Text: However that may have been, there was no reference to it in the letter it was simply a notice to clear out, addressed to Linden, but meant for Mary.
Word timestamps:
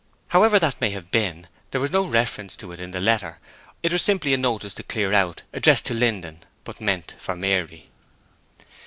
However 0.29 0.57
that 0.57 0.81
may 0.81 0.89
have 0.89 1.11
been, 1.11 1.47
there 1.69 1.79
was 1.79 1.91
no 1.91 2.03
reference 2.03 2.55
to 2.55 2.71
it 2.71 2.79
in 2.79 2.89
the 2.89 2.99
letter 2.99 3.37
it 3.83 3.91
was 3.93 4.01
simply 4.01 4.33
a 4.33 4.37
notice 4.37 4.73
to 4.73 4.81
clear 4.81 5.13
out, 5.13 5.43
addressed 5.53 5.85
to 5.85 5.93
Linden, 5.93 6.43
but 6.63 6.81
meant 6.81 7.13
for 7.19 7.35
Mary. 7.35 7.91